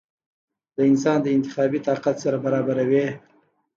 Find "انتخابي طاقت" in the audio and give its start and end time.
1.37-2.15